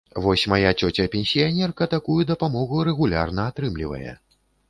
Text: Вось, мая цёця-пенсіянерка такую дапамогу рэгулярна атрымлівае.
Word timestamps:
Вось, 0.25 0.43
мая 0.51 0.69
цёця-пенсіянерка 0.79 1.87
такую 1.93 2.17
дапамогу 2.31 2.81
рэгулярна 2.89 3.47
атрымлівае. 3.53 4.11